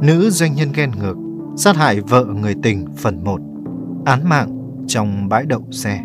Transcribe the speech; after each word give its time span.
Nữ 0.00 0.30
doanh 0.30 0.54
nhân 0.54 0.68
ghen 0.74 0.90
ngược 0.98 1.16
sát 1.56 1.76
hại 1.76 2.00
vợ 2.00 2.24
người 2.24 2.54
tình 2.62 2.86
phần 2.96 3.24
1 3.24 3.40
Án 4.04 4.28
mạng 4.28 4.76
trong 4.86 5.28
bãi 5.28 5.46
đậu 5.46 5.62
xe 5.70 6.04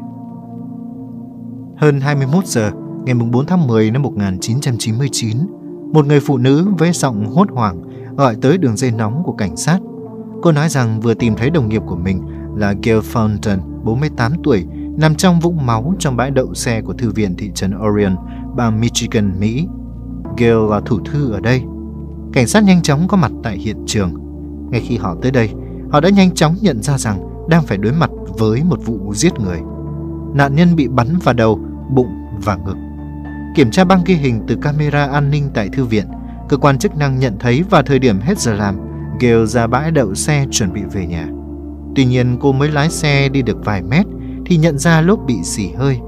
Hơn 1.77 2.01
21 2.01 2.45
giờ, 2.45 2.71
ngày 3.05 3.15
4 3.15 3.45
tháng 3.45 3.67
10 3.67 3.91
năm 3.91 4.01
1999, 4.01 5.37
một 5.93 6.05
người 6.05 6.19
phụ 6.19 6.37
nữ 6.37 6.67
với 6.77 6.91
giọng 6.91 7.25
hốt 7.25 7.51
hoảng 7.51 7.81
gọi 8.17 8.35
tới 8.41 8.57
đường 8.57 8.77
dây 8.77 8.91
nóng 8.91 9.23
của 9.23 9.33
cảnh 9.33 9.57
sát. 9.57 9.79
Cô 10.41 10.51
nói 10.51 10.69
rằng 10.69 10.99
vừa 11.01 11.13
tìm 11.13 11.35
thấy 11.35 11.49
đồng 11.49 11.69
nghiệp 11.69 11.81
của 11.87 11.95
mình 11.95 12.21
là 12.55 12.73
Gail 12.83 12.99
Fountain, 12.99 13.83
48 13.83 14.33
tuổi, 14.43 14.65
nằm 14.97 15.15
trong 15.15 15.39
vũng 15.39 15.65
máu 15.65 15.93
trong 15.99 16.17
bãi 16.17 16.31
đậu 16.31 16.53
xe 16.53 16.81
của 16.81 16.93
thư 16.93 17.11
viện 17.11 17.35
thị 17.37 17.51
trấn 17.55 17.73
Orion, 17.87 18.15
bang 18.55 18.81
Michigan, 18.81 19.39
Mỹ. 19.39 19.67
Gail 20.37 20.69
là 20.69 20.81
thủ 20.85 20.99
thư 21.05 21.31
ở 21.31 21.39
đây. 21.39 21.63
Cảnh 22.33 22.47
sát 22.47 22.63
nhanh 22.63 22.81
chóng 22.81 23.07
có 23.07 23.17
mặt 23.17 23.31
tại 23.43 23.57
hiện 23.57 23.77
trường. 23.85 24.13
Ngay 24.71 24.81
khi 24.81 24.97
họ 24.97 25.15
tới 25.21 25.31
đây, 25.31 25.49
họ 25.91 25.99
đã 25.99 26.09
nhanh 26.09 26.31
chóng 26.31 26.55
nhận 26.61 26.83
ra 26.83 26.97
rằng 26.97 27.47
đang 27.49 27.63
phải 27.63 27.77
đối 27.77 27.93
mặt 27.93 28.09
với 28.37 28.63
một 28.63 28.79
vụ 28.85 29.13
giết 29.15 29.39
người. 29.39 29.59
Nạn 30.33 30.55
nhân 30.55 30.75
bị 30.75 30.87
bắn 30.87 31.07
vào 31.23 31.33
đầu, 31.33 31.59
bụng 31.89 32.09
và 32.43 32.55
ngực. 32.55 32.75
Kiểm 33.55 33.71
tra 33.71 33.83
băng 33.83 34.03
ghi 34.05 34.15
hình 34.15 34.43
từ 34.47 34.55
camera 34.55 35.05
an 35.05 35.31
ninh 35.31 35.49
tại 35.53 35.69
thư 35.69 35.85
viện, 35.85 36.05
cơ 36.49 36.57
quan 36.57 36.79
chức 36.79 36.97
năng 36.97 37.19
nhận 37.19 37.39
thấy 37.39 37.63
vào 37.69 37.81
thời 37.81 37.99
điểm 37.99 38.19
hết 38.19 38.39
giờ 38.39 38.53
làm, 38.53 38.75
Gail 39.19 39.45
ra 39.45 39.67
bãi 39.67 39.91
đậu 39.91 40.15
xe 40.15 40.45
chuẩn 40.51 40.73
bị 40.73 40.81
về 40.93 41.07
nhà. 41.07 41.27
Tuy 41.95 42.05
nhiên 42.05 42.37
cô 42.41 42.51
mới 42.51 42.69
lái 42.69 42.89
xe 42.89 43.29
đi 43.29 43.41
được 43.41 43.65
vài 43.65 43.81
mét 43.81 44.05
thì 44.45 44.57
nhận 44.57 44.77
ra 44.77 45.01
lốp 45.01 45.19
bị 45.27 45.43
xỉ 45.43 45.71
hơi. 45.77 45.99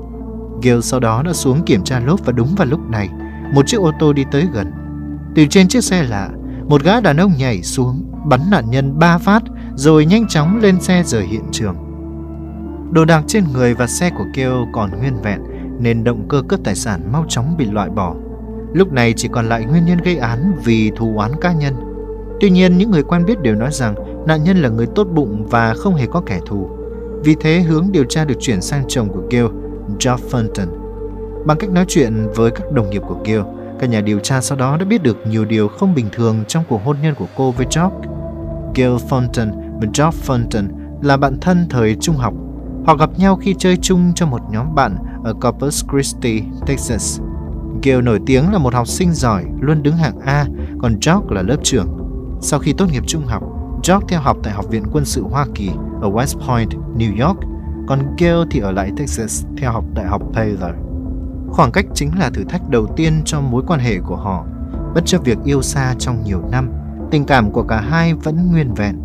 Gail 0.62 0.80
sau 0.82 1.00
đó 1.00 1.24
đã 1.24 1.34
xuống 1.34 1.64
kiểm 1.66 1.84
tra 1.84 2.00
lốp 2.00 2.26
và 2.26 2.32
đúng 2.32 2.56
vào 2.56 2.68
lúc 2.68 2.90
này, 2.90 3.10
một 3.54 3.68
chiếc 3.68 3.82
ô 3.82 3.92
tô 4.00 4.14
đi 4.14 4.26
tới 4.32 4.48
gần. 4.54 4.72
Từ 5.36 5.46
trên 5.50 5.68
chiếc 5.68 5.84
xe 5.84 6.04
lạ, 6.04 6.30
một 6.68 6.84
gã 6.84 7.00
đàn 7.00 7.18
ông 7.18 7.34
nhảy 7.38 7.62
xuống, 7.64 8.04
bắn 8.26 8.40
nạn 8.52 8.70
nhân 8.70 9.00
ba 9.00 9.18
phát 9.18 9.44
rồi 9.76 10.06
nhanh 10.06 10.28
chóng 10.28 10.60
lên 10.62 10.82
xe 10.82 11.04
rời 11.06 11.26
hiện 11.26 11.44
trường. 11.52 11.76
Đồ 12.92 13.06
đạc 13.06 13.24
trên 13.28 13.44
người 13.54 13.74
và 13.74 13.88
xe 13.88 14.10
của 14.10 14.26
Keo 14.34 14.68
còn 14.74 15.00
nguyên 15.00 15.22
vẹn 15.22 15.42
nên 15.80 16.04
động 16.04 16.28
cơ 16.30 16.44
cướp 16.48 16.60
tài 16.64 16.76
sản 16.76 17.12
mau 17.12 17.26
chóng 17.30 17.58
bị 17.58 17.66
loại 17.66 17.90
bỏ. 17.90 18.16
Lúc 18.74 18.92
này 18.92 19.14
chỉ 19.18 19.28
còn 19.28 19.50
lại 19.50 19.66
nguyên 19.66 19.86
nhân 19.86 19.98
gây 19.98 20.18
án 20.18 20.54
vì 20.64 20.92
thù 20.96 21.18
oán 21.18 21.32
cá 21.42 21.54
nhân. 21.54 21.74
Tuy 22.40 22.50
nhiên 22.50 22.78
những 22.78 22.92
người 22.92 23.04
quen 23.04 23.26
biết 23.26 23.42
đều 23.42 23.56
nói 23.56 23.72
rằng 23.72 23.96
nạn 24.28 24.44
nhân 24.44 24.58
là 24.58 24.70
người 24.70 24.88
tốt 24.96 25.08
bụng 25.14 25.46
và 25.50 25.74
không 25.74 25.96
hề 25.96 26.06
có 26.06 26.22
kẻ 26.26 26.40
thù. 26.46 26.70
Vì 27.24 27.36
thế 27.40 27.60
hướng 27.60 27.88
điều 27.92 28.04
tra 28.04 28.26
được 28.26 28.36
chuyển 28.40 28.62
sang 28.62 28.84
chồng 28.88 29.10
của 29.10 29.22
Gil, 29.30 29.46
Geoff 30.00 30.18
Fenton. 30.32 30.68
Bằng 31.46 31.58
cách 31.58 31.70
nói 31.70 31.86
chuyện 31.88 32.28
với 32.36 32.52
các 32.52 32.72
đồng 32.72 32.90
nghiệp 32.90 33.02
của 33.08 33.18
Gil, 33.26 33.40
các 33.80 33.90
nhà 33.90 34.02
điều 34.02 34.20
tra 34.20 34.42
sau 34.42 34.58
đó 34.58 34.78
đã 34.78 34.86
biết 34.86 35.04
được 35.04 35.18
nhiều 35.28 35.46
điều 35.46 35.68
không 35.68 35.96
bình 35.96 36.08
thường 36.12 36.44
trong 36.48 36.64
cuộc 36.70 36.82
hôn 36.86 36.98
nhân 37.02 37.16
của 37.16 37.28
cô 37.36 37.52
với 37.52 37.66
Jock. 37.66 37.92
Gail 38.76 38.96
Fonten 39.10 39.52
và 39.82 39.88
Jock 39.94 40.12
Fonten 40.26 40.68
là 41.02 41.18
bạn 41.18 41.40
thân 41.42 41.66
thời 41.70 41.96
trung 41.96 42.16
học. 42.16 42.34
Họ 42.86 42.96
gặp 42.96 43.10
nhau 43.18 43.36
khi 43.36 43.56
chơi 43.58 43.78
chung 43.78 44.12
cho 44.16 44.26
một 44.26 44.42
nhóm 44.52 44.76
bạn 44.76 44.96
ở 45.24 45.34
Corpus 45.34 45.86
Christi, 45.92 46.42
Texas. 46.66 47.22
Gail 47.84 48.02
nổi 48.02 48.20
tiếng 48.26 48.52
là 48.52 48.58
một 48.58 48.74
học 48.74 48.88
sinh 48.88 49.14
giỏi, 49.14 49.44
luôn 49.62 49.84
đứng 49.84 49.98
hạng 49.98 50.20
A, 50.20 50.46
còn 50.82 50.96
Jock 50.96 51.32
là 51.32 51.42
lớp 51.42 51.58
trưởng. 51.64 51.88
Sau 52.42 52.60
khi 52.60 52.74
tốt 52.74 52.86
nghiệp 52.92 53.04
trung 53.08 53.26
học, 53.26 53.44
Jock 53.84 54.02
theo 54.08 54.22
học 54.22 54.38
tại 54.44 54.54
Học 54.54 54.66
viện 54.70 54.84
Quân 54.92 55.06
sự 55.06 55.24
Hoa 55.24 55.46
Kỳ 55.56 55.70
ở 56.02 56.10
West 56.10 56.40
Point, 56.48 56.70
New 56.98 57.28
York, 57.28 57.40
còn 57.88 58.16
Gail 58.18 58.38
thì 58.52 58.60
ở 58.60 58.72
lại 58.72 58.92
Texas 58.98 59.46
theo 59.58 59.72
học 59.72 59.86
Đại 59.94 60.06
học 60.06 60.22
Baylor. 60.34 60.72
Khoảng 61.54 61.72
cách 61.72 61.86
chính 61.94 62.20
là 62.20 62.30
thử 62.30 62.44
thách 62.44 62.70
đầu 62.70 62.86
tiên 62.96 63.22
cho 63.26 63.42
mối 63.42 63.64
quan 63.68 63.80
hệ 63.80 64.00
của 64.00 64.16
họ, 64.16 64.46
bất 64.96 65.02
chấp 65.06 65.24
việc 65.24 65.38
yêu 65.44 65.62
xa 65.62 65.96
trong 66.00 66.24
nhiều 66.24 66.42
năm. 66.52 66.72
Tình 67.12 67.26
cảm 67.26 67.52
của 67.52 67.64
cả 67.64 67.82
hai 67.82 68.14
vẫn 68.14 68.52
nguyên 68.52 68.74
vẹn. 68.74 68.96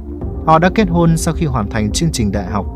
Họ 0.47 0.59
đã 0.59 0.71
kết 0.75 0.89
hôn 0.89 1.17
sau 1.17 1.35
khi 1.35 1.47
hoàn 1.47 1.71
thành 1.71 1.93
chương 1.93 2.13
trình 2.13 2.33
đại 2.33 2.47
học. 2.47 2.67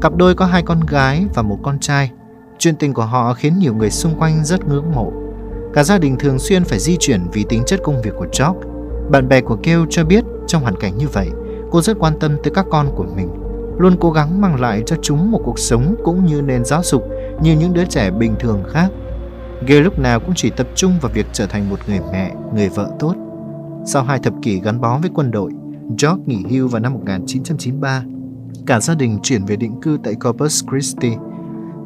Cặp 0.00 0.16
đôi 0.16 0.34
có 0.34 0.44
hai 0.44 0.62
con 0.62 0.80
gái 0.86 1.26
và 1.34 1.42
một 1.42 1.58
con 1.62 1.78
trai. 1.78 2.10
Chuyện 2.58 2.76
tình 2.76 2.94
của 2.94 3.04
họ 3.04 3.34
khiến 3.34 3.58
nhiều 3.58 3.74
người 3.74 3.90
xung 3.90 4.18
quanh 4.18 4.44
rất 4.44 4.68
ngưỡng 4.68 4.92
mộ. 4.94 5.12
Cả 5.74 5.84
gia 5.84 5.98
đình 5.98 6.16
thường 6.18 6.38
xuyên 6.38 6.64
phải 6.64 6.78
di 6.78 6.96
chuyển 7.00 7.20
vì 7.32 7.44
tính 7.48 7.62
chất 7.66 7.80
công 7.84 8.02
việc 8.02 8.12
của 8.18 8.26
George. 8.38 8.68
Bạn 9.10 9.28
bè 9.28 9.40
của 9.40 9.56
Kêu 9.62 9.86
cho 9.90 10.04
biết 10.04 10.24
trong 10.46 10.62
hoàn 10.62 10.76
cảnh 10.76 10.98
như 10.98 11.08
vậy, 11.08 11.30
cô 11.70 11.80
rất 11.80 11.98
quan 11.98 12.18
tâm 12.20 12.36
tới 12.42 12.52
các 12.54 12.66
con 12.70 12.86
của 12.96 13.06
mình, 13.16 13.28
luôn 13.78 13.96
cố 14.00 14.10
gắng 14.10 14.40
mang 14.40 14.60
lại 14.60 14.82
cho 14.86 14.96
chúng 15.02 15.30
một 15.30 15.40
cuộc 15.44 15.58
sống 15.58 15.94
cũng 16.04 16.24
như 16.24 16.42
nền 16.42 16.64
giáo 16.64 16.80
dục 16.84 17.08
như 17.42 17.56
những 17.58 17.74
đứa 17.74 17.84
trẻ 17.84 18.10
bình 18.10 18.34
thường 18.38 18.62
khác. 18.68 18.88
Gail 19.66 19.82
lúc 19.82 19.98
nào 19.98 20.20
cũng 20.20 20.34
chỉ 20.34 20.50
tập 20.50 20.68
trung 20.74 20.92
vào 21.00 21.12
việc 21.14 21.26
trở 21.32 21.46
thành 21.46 21.70
một 21.70 21.78
người 21.88 22.00
mẹ, 22.12 22.34
người 22.54 22.68
vợ 22.68 22.90
tốt. 22.98 23.14
Sau 23.86 24.02
hai 24.02 24.18
thập 24.18 24.34
kỷ 24.42 24.60
gắn 24.60 24.80
bó 24.80 24.98
với 24.98 25.10
quân 25.14 25.30
đội, 25.30 25.50
George 25.88 26.22
nghỉ 26.26 26.44
hưu 26.50 26.68
vào 26.68 26.80
năm 26.80 26.92
1993. 26.92 28.02
Cả 28.66 28.80
gia 28.80 28.94
đình 28.94 29.18
chuyển 29.22 29.44
về 29.44 29.56
định 29.56 29.80
cư 29.82 29.98
tại 30.04 30.14
Corpus 30.14 30.64
Christi. 30.70 31.10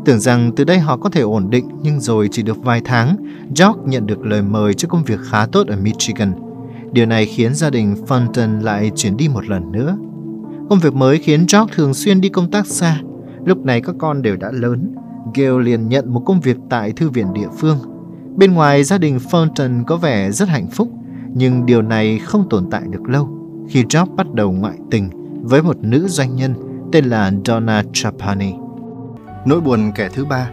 Tưởng 0.04 0.20
rằng 0.20 0.52
từ 0.56 0.64
đây 0.64 0.78
họ 0.78 0.96
có 0.96 1.10
thể 1.10 1.20
ổn 1.20 1.50
định, 1.50 1.68
nhưng 1.82 2.00
rồi 2.00 2.28
chỉ 2.32 2.42
được 2.42 2.64
vài 2.64 2.80
tháng, 2.84 3.16
George 3.58 3.80
nhận 3.84 4.06
được 4.06 4.26
lời 4.26 4.42
mời 4.42 4.74
cho 4.74 4.88
công 4.88 5.04
việc 5.04 5.18
khá 5.30 5.46
tốt 5.46 5.66
ở 5.66 5.76
Michigan. 5.76 6.32
Điều 6.92 7.06
này 7.06 7.26
khiến 7.26 7.54
gia 7.54 7.70
đình 7.70 7.94
Fulton 8.06 8.62
lại 8.62 8.90
chuyển 8.96 9.16
đi 9.16 9.28
một 9.28 9.46
lần 9.46 9.72
nữa. 9.72 9.96
Công 10.70 10.78
việc 10.78 10.94
mới 10.94 11.18
khiến 11.18 11.46
George 11.52 11.74
thường 11.76 11.94
xuyên 11.94 12.20
đi 12.20 12.28
công 12.28 12.50
tác 12.50 12.66
xa. 12.66 13.00
Lúc 13.44 13.64
này 13.64 13.80
các 13.80 13.94
con 13.98 14.22
đều 14.22 14.36
đã 14.36 14.50
lớn, 14.52 14.94
Gail 15.34 15.62
liền 15.62 15.88
nhận 15.88 16.12
một 16.12 16.22
công 16.26 16.40
việc 16.40 16.56
tại 16.70 16.92
thư 16.92 17.10
viện 17.10 17.32
địa 17.32 17.48
phương. 17.58 17.78
Bên 18.36 18.54
ngoài 18.54 18.84
gia 18.84 18.98
đình 18.98 19.18
Fulton 19.30 19.84
có 19.84 19.96
vẻ 19.96 20.30
rất 20.30 20.48
hạnh 20.48 20.70
phúc, 20.70 20.88
nhưng 21.34 21.66
điều 21.66 21.82
này 21.82 22.18
không 22.18 22.48
tồn 22.48 22.68
tại 22.70 22.82
được 22.90 23.08
lâu 23.08 23.28
khi 23.68 23.84
Job 23.84 24.06
bắt 24.16 24.32
đầu 24.34 24.52
ngoại 24.52 24.76
tình 24.90 25.10
với 25.42 25.62
một 25.62 25.76
nữ 25.80 26.08
doanh 26.08 26.36
nhân 26.36 26.54
tên 26.92 27.04
là 27.04 27.32
Donna 27.44 27.82
Trapani. 27.92 28.52
Nỗi 29.46 29.60
buồn 29.60 29.92
kẻ 29.94 30.08
thứ 30.14 30.24
ba 30.24 30.50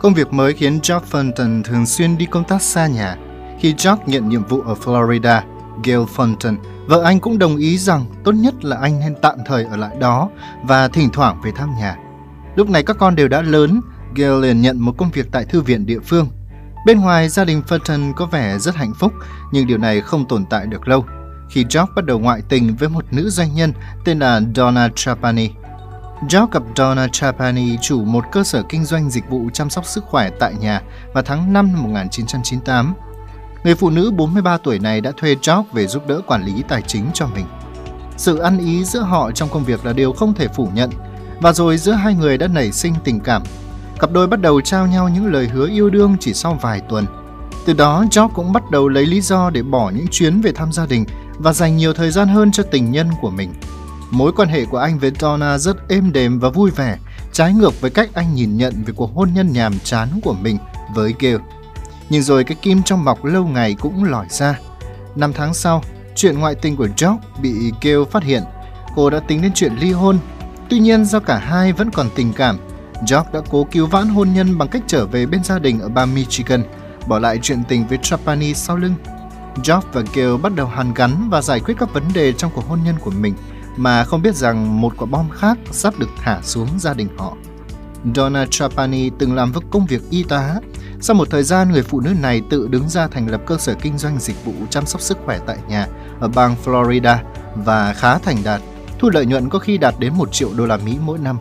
Công 0.00 0.14
việc 0.14 0.32
mới 0.32 0.52
khiến 0.52 0.78
Job 0.78 1.00
Fulton 1.10 1.62
thường 1.62 1.86
xuyên 1.86 2.18
đi 2.18 2.26
công 2.26 2.44
tác 2.44 2.62
xa 2.62 2.86
nhà. 2.86 3.16
Khi 3.58 3.74
Job 3.74 3.96
nhận 4.06 4.28
nhiệm 4.28 4.44
vụ 4.44 4.60
ở 4.60 4.74
Florida, 4.74 5.40
Gail 5.84 6.00
Fulton, 6.16 6.56
vợ 6.86 7.02
anh 7.02 7.20
cũng 7.20 7.38
đồng 7.38 7.56
ý 7.56 7.78
rằng 7.78 8.04
tốt 8.24 8.32
nhất 8.32 8.64
là 8.64 8.76
anh 8.76 9.00
nên 9.00 9.14
tạm 9.22 9.38
thời 9.46 9.64
ở 9.64 9.76
lại 9.76 9.96
đó 10.00 10.28
và 10.62 10.88
thỉnh 10.88 11.08
thoảng 11.12 11.40
về 11.44 11.50
thăm 11.56 11.70
nhà. 11.78 11.96
Lúc 12.56 12.70
này 12.70 12.82
các 12.82 12.96
con 12.98 13.16
đều 13.16 13.28
đã 13.28 13.42
lớn, 13.42 13.80
Gail 14.14 14.42
liền 14.42 14.60
nhận 14.60 14.80
một 14.80 14.94
công 14.98 15.10
việc 15.10 15.26
tại 15.32 15.44
thư 15.44 15.60
viện 15.60 15.86
địa 15.86 16.00
phương. 16.00 16.28
Bên 16.86 17.00
ngoài, 17.00 17.28
gia 17.28 17.44
đình 17.44 17.62
Fulton 17.68 18.12
có 18.12 18.26
vẻ 18.26 18.58
rất 18.58 18.74
hạnh 18.74 18.92
phúc, 18.98 19.12
nhưng 19.52 19.66
điều 19.66 19.78
này 19.78 20.00
không 20.00 20.28
tồn 20.28 20.44
tại 20.50 20.66
được 20.66 20.88
lâu. 20.88 21.04
Khi 21.50 21.60
George 21.62 21.92
bắt 21.96 22.04
đầu 22.04 22.18
ngoại 22.18 22.42
tình 22.48 22.76
với 22.76 22.88
một 22.88 23.04
nữ 23.10 23.30
doanh 23.30 23.54
nhân 23.54 23.72
tên 24.04 24.18
là 24.18 24.40
Donna 24.54 24.88
Trapani. 24.94 25.50
George 26.20 26.46
gặp 26.52 26.62
Donna 26.76 27.08
Trapani, 27.12 27.76
chủ 27.82 28.04
một 28.04 28.24
cơ 28.32 28.44
sở 28.44 28.62
kinh 28.68 28.84
doanh 28.84 29.10
dịch 29.10 29.30
vụ 29.30 29.50
chăm 29.52 29.70
sóc 29.70 29.86
sức 29.86 30.04
khỏe 30.04 30.30
tại 30.40 30.54
nhà 30.60 30.82
vào 31.14 31.22
tháng 31.22 31.52
5 31.52 31.72
năm 31.72 31.82
1998. 31.82 32.94
Người 33.64 33.74
phụ 33.74 33.90
nữ 33.90 34.10
43 34.10 34.58
tuổi 34.58 34.78
này 34.78 35.00
đã 35.00 35.12
thuê 35.16 35.30
George 35.30 35.68
về 35.72 35.86
giúp 35.86 36.06
đỡ 36.06 36.20
quản 36.26 36.44
lý 36.44 36.62
tài 36.68 36.82
chính 36.82 37.06
cho 37.14 37.26
mình. 37.26 37.46
Sự 38.16 38.38
ăn 38.38 38.58
ý 38.58 38.84
giữa 38.84 39.00
họ 39.00 39.30
trong 39.32 39.48
công 39.48 39.64
việc 39.64 39.86
là 39.86 39.92
điều 39.92 40.12
không 40.12 40.34
thể 40.34 40.48
phủ 40.48 40.68
nhận, 40.74 40.90
và 41.42 41.52
rồi 41.52 41.78
giữa 41.78 41.92
hai 41.92 42.14
người 42.14 42.38
đã 42.38 42.48
nảy 42.48 42.72
sinh 42.72 42.94
tình 43.04 43.20
cảm. 43.20 43.42
Cặp 43.98 44.12
đôi 44.12 44.26
bắt 44.26 44.40
đầu 44.40 44.60
trao 44.60 44.86
nhau 44.86 45.08
những 45.08 45.32
lời 45.32 45.48
hứa 45.48 45.68
yêu 45.68 45.90
đương 45.90 46.16
chỉ 46.20 46.34
sau 46.34 46.58
vài 46.62 46.80
tuần. 46.88 47.06
Từ 47.66 47.72
đó, 47.72 48.00
George 48.00 48.34
cũng 48.34 48.52
bắt 48.52 48.70
đầu 48.70 48.88
lấy 48.88 49.06
lý 49.06 49.20
do 49.20 49.50
để 49.50 49.62
bỏ 49.62 49.90
những 49.90 50.06
chuyến 50.10 50.40
về 50.40 50.52
thăm 50.52 50.72
gia 50.72 50.86
đình 50.86 51.04
và 51.38 51.52
dành 51.52 51.76
nhiều 51.76 51.92
thời 51.92 52.10
gian 52.10 52.28
hơn 52.28 52.52
cho 52.52 52.62
tình 52.62 52.92
nhân 52.92 53.06
của 53.20 53.30
mình. 53.30 53.54
Mối 54.10 54.32
quan 54.32 54.48
hệ 54.48 54.64
của 54.64 54.78
anh 54.78 54.98
với 54.98 55.12
Donna 55.20 55.58
rất 55.58 55.88
êm 55.88 56.12
đềm 56.12 56.40
và 56.40 56.48
vui 56.48 56.70
vẻ, 56.70 56.98
trái 57.32 57.52
ngược 57.52 57.80
với 57.80 57.90
cách 57.90 58.10
anh 58.14 58.34
nhìn 58.34 58.56
nhận 58.56 58.82
về 58.86 58.92
cuộc 58.96 59.14
hôn 59.14 59.28
nhân 59.34 59.52
nhàm 59.52 59.78
chán 59.84 60.08
của 60.22 60.34
mình 60.34 60.58
với 60.94 61.14
Gail. 61.18 61.36
Nhưng 62.10 62.22
rồi 62.22 62.44
cái 62.44 62.56
kim 62.62 62.82
trong 62.82 63.04
bọc 63.04 63.24
lâu 63.24 63.46
ngày 63.46 63.74
cũng 63.80 64.04
lòi 64.04 64.26
ra. 64.30 64.58
Năm 65.16 65.32
tháng 65.32 65.54
sau, 65.54 65.82
chuyện 66.14 66.38
ngoại 66.38 66.54
tình 66.54 66.76
của 66.76 66.88
George 66.98 67.26
bị 67.42 67.72
Gail 67.82 68.02
phát 68.10 68.22
hiện. 68.22 68.42
Cô 68.96 69.10
đã 69.10 69.20
tính 69.20 69.42
đến 69.42 69.52
chuyện 69.54 69.72
ly 69.80 69.92
hôn 69.92 70.18
Tuy 70.72 70.78
nhiên 70.78 71.04
do 71.04 71.20
cả 71.20 71.38
hai 71.38 71.72
vẫn 71.72 71.90
còn 71.90 72.08
tình 72.14 72.32
cảm, 72.32 72.58
George 72.94 73.30
đã 73.32 73.40
cố 73.50 73.64
cứu 73.64 73.86
vãn 73.86 74.08
hôn 74.08 74.32
nhân 74.34 74.58
bằng 74.58 74.68
cách 74.68 74.82
trở 74.86 75.06
về 75.06 75.26
bên 75.26 75.44
gia 75.44 75.58
đình 75.58 75.80
ở 75.80 75.88
bang 75.88 76.14
Michigan, 76.14 76.62
bỏ 77.06 77.18
lại 77.18 77.38
chuyện 77.42 77.62
tình 77.68 77.86
với 77.86 77.98
Trapani 78.02 78.54
sau 78.54 78.76
lưng. 78.76 78.94
George 79.56 79.88
và 79.92 80.02
Gail 80.14 80.36
bắt 80.42 80.54
đầu 80.54 80.66
hàn 80.66 80.94
gắn 80.94 81.28
và 81.30 81.42
giải 81.42 81.60
quyết 81.60 81.74
các 81.78 81.94
vấn 81.94 82.02
đề 82.14 82.32
trong 82.32 82.50
cuộc 82.54 82.68
hôn 82.68 82.78
nhân 82.84 82.94
của 83.00 83.10
mình 83.10 83.34
mà 83.76 84.04
không 84.04 84.22
biết 84.22 84.34
rằng 84.34 84.80
một 84.80 84.92
quả 84.96 85.06
bom 85.06 85.30
khác 85.30 85.58
sắp 85.70 85.98
được 85.98 86.10
thả 86.22 86.40
xuống 86.42 86.68
gia 86.78 86.94
đình 86.94 87.08
họ. 87.18 87.36
Donna 88.14 88.46
Trapani 88.50 89.10
từng 89.18 89.34
làm 89.34 89.52
với 89.52 89.62
công 89.70 89.86
việc 89.86 90.02
y 90.10 90.22
tá. 90.22 90.54
Sau 91.00 91.14
một 91.14 91.30
thời 91.30 91.42
gian, 91.42 91.72
người 91.72 91.82
phụ 91.82 92.00
nữ 92.00 92.14
này 92.20 92.42
tự 92.50 92.68
đứng 92.68 92.88
ra 92.88 93.08
thành 93.08 93.30
lập 93.30 93.40
cơ 93.46 93.58
sở 93.58 93.74
kinh 93.74 93.98
doanh 93.98 94.18
dịch 94.18 94.44
vụ 94.44 94.52
chăm 94.70 94.86
sóc 94.86 95.00
sức 95.00 95.18
khỏe 95.24 95.38
tại 95.46 95.56
nhà 95.68 95.86
ở 96.20 96.28
bang 96.28 96.56
Florida 96.64 97.16
và 97.54 97.92
khá 97.92 98.18
thành 98.18 98.36
đạt 98.44 98.60
thu 99.02 99.10
lợi 99.10 99.26
nhuận 99.26 99.48
có 99.48 99.58
khi 99.58 99.78
đạt 99.78 99.94
đến 99.98 100.12
1 100.14 100.32
triệu 100.32 100.50
đô 100.56 100.66
la 100.66 100.76
Mỹ 100.76 100.96
mỗi 101.04 101.18
năm. 101.18 101.38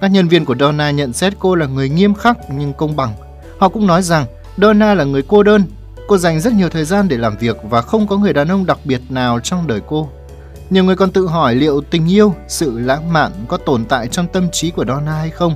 Các 0.00 0.10
nhân 0.10 0.28
viên 0.28 0.44
của 0.44 0.54
Donna 0.60 0.90
nhận 0.90 1.12
xét 1.12 1.32
cô 1.38 1.54
là 1.54 1.66
người 1.66 1.88
nghiêm 1.88 2.14
khắc 2.14 2.38
nhưng 2.50 2.72
công 2.72 2.96
bằng. 2.96 3.14
Họ 3.58 3.68
cũng 3.68 3.86
nói 3.86 4.02
rằng 4.02 4.26
Donna 4.56 4.94
là 4.94 5.04
người 5.04 5.22
cô 5.28 5.42
đơn. 5.42 5.62
Cô 6.08 6.18
dành 6.18 6.40
rất 6.40 6.52
nhiều 6.52 6.68
thời 6.68 6.84
gian 6.84 7.08
để 7.08 7.16
làm 7.16 7.36
việc 7.36 7.56
và 7.70 7.82
không 7.82 8.06
có 8.06 8.16
người 8.16 8.32
đàn 8.32 8.48
ông 8.48 8.66
đặc 8.66 8.78
biệt 8.84 9.00
nào 9.08 9.40
trong 9.40 9.66
đời 9.66 9.80
cô. 9.86 10.08
Nhiều 10.70 10.84
người 10.84 10.96
còn 10.96 11.10
tự 11.10 11.26
hỏi 11.26 11.54
liệu 11.54 11.80
tình 11.80 12.10
yêu, 12.12 12.34
sự 12.48 12.78
lãng 12.78 13.12
mạn 13.12 13.32
có 13.48 13.56
tồn 13.56 13.84
tại 13.84 14.08
trong 14.08 14.26
tâm 14.26 14.50
trí 14.52 14.70
của 14.70 14.84
Donna 14.88 15.12
hay 15.12 15.30
không. 15.30 15.54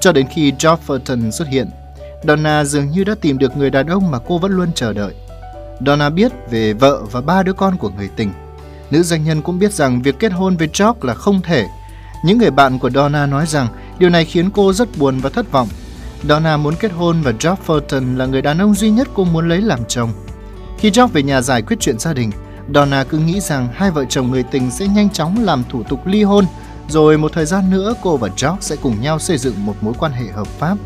Cho 0.00 0.12
đến 0.12 0.26
khi 0.34 0.52
Jofferton 0.52 0.76
Fulton 0.86 1.30
xuất 1.30 1.48
hiện, 1.48 1.70
Donna 2.22 2.64
dường 2.64 2.90
như 2.90 3.04
đã 3.04 3.14
tìm 3.20 3.38
được 3.38 3.56
người 3.56 3.70
đàn 3.70 3.86
ông 3.86 4.10
mà 4.10 4.18
cô 4.18 4.38
vẫn 4.38 4.52
luôn 4.52 4.68
chờ 4.74 4.92
đợi. 4.92 5.14
Donna 5.86 6.10
biết 6.10 6.32
về 6.50 6.72
vợ 6.72 7.02
và 7.12 7.20
ba 7.20 7.42
đứa 7.42 7.52
con 7.52 7.76
của 7.76 7.90
người 7.96 8.08
tình. 8.16 8.32
Nữ 8.90 9.02
doanh 9.02 9.24
nhân 9.24 9.42
cũng 9.42 9.58
biết 9.58 9.72
rằng 9.72 10.02
việc 10.02 10.18
kết 10.18 10.32
hôn 10.32 10.56
với 10.56 10.68
George 10.78 10.98
là 11.02 11.14
không 11.14 11.42
thể. 11.42 11.66
Những 12.24 12.38
người 12.38 12.50
bạn 12.50 12.78
của 12.78 12.90
Donna 12.90 13.26
nói 13.26 13.46
rằng 13.46 13.68
điều 13.98 14.10
này 14.10 14.24
khiến 14.24 14.50
cô 14.50 14.72
rất 14.72 14.98
buồn 14.98 15.18
và 15.20 15.30
thất 15.30 15.52
vọng. 15.52 15.68
Donna 16.28 16.56
muốn 16.56 16.74
kết 16.80 16.92
hôn 16.92 17.22
và 17.22 17.30
George 17.30 17.62
Fulton 17.66 18.16
là 18.16 18.26
người 18.26 18.42
đàn 18.42 18.58
ông 18.58 18.74
duy 18.74 18.90
nhất 18.90 19.08
cô 19.14 19.24
muốn 19.24 19.48
lấy 19.48 19.60
làm 19.60 19.80
chồng. 19.88 20.10
Khi 20.78 20.90
George 20.90 21.12
về 21.12 21.22
nhà 21.22 21.40
giải 21.40 21.62
quyết 21.62 21.76
chuyện 21.80 21.98
gia 21.98 22.12
đình, 22.12 22.30
Donna 22.74 23.04
cứ 23.04 23.18
nghĩ 23.18 23.40
rằng 23.40 23.68
hai 23.74 23.90
vợ 23.90 24.04
chồng 24.08 24.30
người 24.30 24.42
tình 24.42 24.70
sẽ 24.70 24.86
nhanh 24.88 25.10
chóng 25.10 25.44
làm 25.44 25.62
thủ 25.68 25.82
tục 25.82 26.06
ly 26.06 26.22
hôn, 26.22 26.44
rồi 26.88 27.18
một 27.18 27.32
thời 27.32 27.46
gian 27.46 27.70
nữa 27.70 27.94
cô 28.02 28.16
và 28.16 28.28
George 28.28 28.58
sẽ 28.60 28.76
cùng 28.76 29.02
nhau 29.02 29.18
xây 29.18 29.38
dựng 29.38 29.66
một 29.66 29.74
mối 29.80 29.94
quan 29.98 30.12
hệ 30.12 30.26
hợp 30.32 30.46
pháp. 30.46 30.76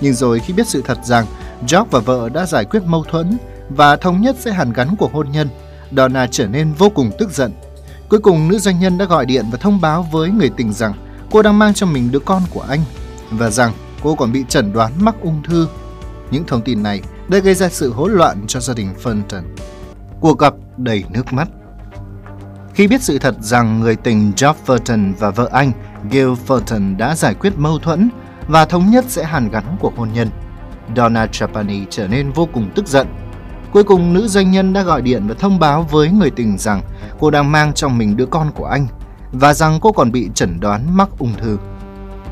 Nhưng 0.00 0.14
rồi 0.14 0.40
khi 0.40 0.52
biết 0.52 0.66
sự 0.66 0.82
thật 0.82 0.98
rằng 1.04 1.26
George 1.60 1.88
và 1.90 1.98
vợ 1.98 2.28
đã 2.28 2.46
giải 2.46 2.64
quyết 2.64 2.82
mâu 2.86 3.04
thuẫn 3.04 3.38
và 3.68 3.96
thống 3.96 4.20
nhất 4.20 4.36
sẽ 4.38 4.52
hàn 4.52 4.72
gắn 4.72 4.96
cuộc 4.96 5.12
hôn 5.12 5.32
nhân, 5.32 5.48
Donna 5.96 6.26
trở 6.26 6.46
nên 6.46 6.72
vô 6.72 6.88
cùng 6.88 7.10
tức 7.18 7.30
giận. 7.30 7.52
Cuối 8.08 8.20
cùng, 8.20 8.48
nữ 8.48 8.58
doanh 8.58 8.80
nhân 8.80 8.98
đã 8.98 9.04
gọi 9.04 9.26
điện 9.26 9.44
và 9.52 9.58
thông 9.58 9.80
báo 9.80 10.02
với 10.12 10.30
người 10.30 10.50
tình 10.56 10.72
rằng 10.72 10.92
cô 11.30 11.42
đang 11.42 11.58
mang 11.58 11.74
cho 11.74 11.86
mình 11.86 12.12
đứa 12.12 12.18
con 12.18 12.42
của 12.50 12.64
anh 12.68 12.80
và 13.30 13.50
rằng 13.50 13.72
cô 14.02 14.14
còn 14.14 14.32
bị 14.32 14.44
chẩn 14.48 14.72
đoán 14.72 14.92
mắc 14.98 15.14
ung 15.22 15.42
thư. 15.42 15.68
Những 16.30 16.44
thông 16.46 16.62
tin 16.62 16.82
này 16.82 17.02
đã 17.28 17.38
gây 17.38 17.54
ra 17.54 17.68
sự 17.68 17.92
hỗn 17.92 18.12
loạn 18.12 18.44
cho 18.46 18.60
gia 18.60 18.74
đình 18.74 18.94
Fulton. 19.02 19.42
Cuộc 20.20 20.38
gặp 20.38 20.54
đầy 20.76 21.04
nước 21.10 21.32
mắt. 21.32 21.48
Khi 22.74 22.88
biết 22.88 23.02
sự 23.02 23.18
thật 23.18 23.34
rằng 23.40 23.80
người 23.80 23.96
tình 23.96 24.32
Geoff 24.36 24.54
Fulton 24.66 25.12
và 25.18 25.30
vợ 25.30 25.48
anh 25.52 25.72
Gail 26.10 26.32
Fulton 26.46 26.96
đã 26.96 27.14
giải 27.14 27.34
quyết 27.34 27.52
mâu 27.56 27.78
thuẫn 27.78 28.10
và 28.48 28.64
thống 28.64 28.90
nhất 28.90 29.04
sẽ 29.08 29.24
hàn 29.24 29.50
gắn 29.50 29.76
cuộc 29.80 29.96
hôn 29.96 30.08
nhân, 30.14 30.28
Donna 30.96 31.26
Trapani 31.26 31.84
trở 31.90 32.08
nên 32.08 32.32
vô 32.32 32.48
cùng 32.52 32.70
tức 32.74 32.86
giận. 32.88 33.06
Cuối 33.72 33.84
cùng, 33.84 34.12
nữ 34.12 34.28
doanh 34.28 34.50
nhân 34.50 34.72
đã 34.72 34.82
gọi 34.82 35.02
điện 35.02 35.26
và 35.28 35.34
thông 35.38 35.58
báo 35.58 35.82
với 35.90 36.10
người 36.10 36.30
tình 36.30 36.58
rằng 36.58 36.82
cô 37.20 37.30
đang 37.30 37.52
mang 37.52 37.72
trong 37.72 37.98
mình 37.98 38.16
đứa 38.16 38.26
con 38.26 38.50
của 38.54 38.66
anh 38.66 38.86
và 39.32 39.54
rằng 39.54 39.78
cô 39.80 39.92
còn 39.92 40.12
bị 40.12 40.28
chẩn 40.34 40.60
đoán 40.60 40.96
mắc 40.96 41.08
ung 41.18 41.34
thư. 41.34 41.58